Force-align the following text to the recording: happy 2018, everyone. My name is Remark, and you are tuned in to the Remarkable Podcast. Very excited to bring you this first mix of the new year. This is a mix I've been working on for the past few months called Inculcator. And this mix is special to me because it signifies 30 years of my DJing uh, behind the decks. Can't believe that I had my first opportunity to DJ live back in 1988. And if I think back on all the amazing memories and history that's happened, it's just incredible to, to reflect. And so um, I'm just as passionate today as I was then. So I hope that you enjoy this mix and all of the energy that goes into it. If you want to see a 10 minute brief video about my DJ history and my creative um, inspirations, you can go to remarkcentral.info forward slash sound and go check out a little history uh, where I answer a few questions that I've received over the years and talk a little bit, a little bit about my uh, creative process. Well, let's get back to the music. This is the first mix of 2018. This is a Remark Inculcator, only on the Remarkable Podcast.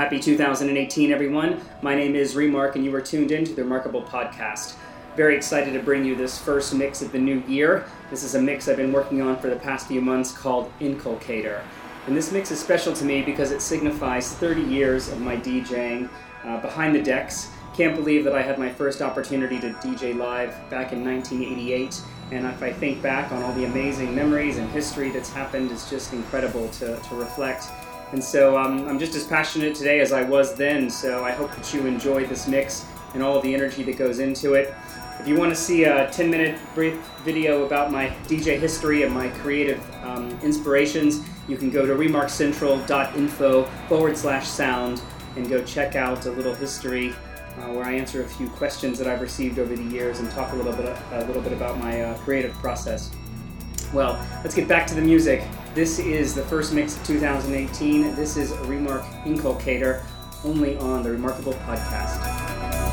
happy 0.00 0.18
2018, 0.18 1.12
everyone. 1.12 1.60
My 1.82 1.94
name 1.94 2.16
is 2.16 2.34
Remark, 2.34 2.74
and 2.74 2.82
you 2.82 2.94
are 2.94 3.02
tuned 3.02 3.32
in 3.32 3.44
to 3.44 3.52
the 3.52 3.62
Remarkable 3.62 4.02
Podcast. 4.02 4.76
Very 5.14 5.36
excited 5.36 5.74
to 5.74 5.80
bring 5.80 6.06
you 6.06 6.16
this 6.16 6.38
first 6.38 6.74
mix 6.74 7.02
of 7.02 7.12
the 7.12 7.18
new 7.18 7.42
year. 7.46 7.84
This 8.08 8.22
is 8.22 8.34
a 8.34 8.40
mix 8.40 8.66
I've 8.66 8.78
been 8.78 8.94
working 8.94 9.20
on 9.20 9.36
for 9.36 9.48
the 9.48 9.56
past 9.56 9.88
few 9.88 10.00
months 10.00 10.32
called 10.32 10.72
Inculcator. 10.80 11.62
And 12.06 12.16
this 12.16 12.32
mix 12.32 12.50
is 12.50 12.58
special 12.58 12.94
to 12.94 13.04
me 13.04 13.20
because 13.20 13.50
it 13.50 13.60
signifies 13.60 14.32
30 14.32 14.62
years 14.62 15.08
of 15.12 15.20
my 15.20 15.36
DJing 15.36 16.08
uh, 16.44 16.58
behind 16.62 16.94
the 16.94 17.02
decks. 17.02 17.50
Can't 17.74 17.94
believe 17.94 18.24
that 18.24 18.34
I 18.34 18.40
had 18.40 18.58
my 18.58 18.70
first 18.70 19.02
opportunity 19.02 19.60
to 19.60 19.68
DJ 19.74 20.16
live 20.16 20.48
back 20.70 20.94
in 20.94 21.04
1988. 21.04 22.00
And 22.30 22.46
if 22.46 22.62
I 22.62 22.72
think 22.72 23.02
back 23.02 23.32
on 23.32 23.42
all 23.42 23.52
the 23.52 23.66
amazing 23.66 24.14
memories 24.14 24.56
and 24.56 24.70
history 24.70 25.10
that's 25.10 25.30
happened, 25.30 25.70
it's 25.70 25.90
just 25.90 26.14
incredible 26.14 26.70
to, 26.70 26.96
to 26.96 27.14
reflect. 27.16 27.64
And 28.12 28.22
so 28.22 28.58
um, 28.58 28.88
I'm 28.88 28.98
just 28.98 29.14
as 29.14 29.24
passionate 29.26 29.74
today 29.74 30.00
as 30.00 30.12
I 30.12 30.22
was 30.22 30.54
then. 30.54 30.90
So 30.90 31.24
I 31.24 31.30
hope 31.30 31.54
that 31.54 31.72
you 31.72 31.86
enjoy 31.86 32.26
this 32.26 32.48
mix 32.48 32.86
and 33.14 33.22
all 33.22 33.36
of 33.36 33.42
the 33.42 33.54
energy 33.54 33.82
that 33.84 33.96
goes 33.96 34.18
into 34.18 34.54
it. 34.54 34.74
If 35.20 35.28
you 35.28 35.36
want 35.36 35.50
to 35.50 35.56
see 35.56 35.84
a 35.84 36.10
10 36.10 36.30
minute 36.30 36.58
brief 36.74 36.94
video 37.24 37.66
about 37.66 37.92
my 37.92 38.08
DJ 38.26 38.58
history 38.58 39.02
and 39.02 39.12
my 39.12 39.28
creative 39.28 39.82
um, 40.02 40.30
inspirations, 40.42 41.22
you 41.46 41.56
can 41.56 41.70
go 41.70 41.84
to 41.84 41.94
remarkcentral.info 41.94 43.64
forward 43.88 44.16
slash 44.16 44.48
sound 44.48 45.02
and 45.36 45.48
go 45.48 45.62
check 45.62 45.94
out 45.94 46.24
a 46.26 46.30
little 46.30 46.54
history 46.54 47.10
uh, 47.58 47.72
where 47.72 47.84
I 47.84 47.92
answer 47.92 48.22
a 48.22 48.28
few 48.28 48.48
questions 48.48 48.98
that 48.98 49.06
I've 49.06 49.20
received 49.20 49.58
over 49.58 49.76
the 49.76 49.82
years 49.84 50.20
and 50.20 50.30
talk 50.30 50.52
a 50.52 50.56
little 50.56 50.72
bit, 50.72 50.86
a 51.12 51.24
little 51.26 51.42
bit 51.42 51.52
about 51.52 51.78
my 51.78 52.02
uh, 52.02 52.18
creative 52.18 52.54
process. 52.54 53.10
Well, 53.92 54.24
let's 54.42 54.54
get 54.54 54.68
back 54.68 54.86
to 54.86 54.94
the 54.94 55.02
music. 55.02 55.42
This 55.72 56.00
is 56.00 56.34
the 56.34 56.42
first 56.42 56.72
mix 56.72 56.96
of 56.96 57.06
2018. 57.06 58.16
This 58.16 58.36
is 58.36 58.50
a 58.50 58.64
Remark 58.64 59.04
Inculcator, 59.24 60.04
only 60.44 60.76
on 60.78 61.04
the 61.04 61.12
Remarkable 61.12 61.52
Podcast. 61.52 62.89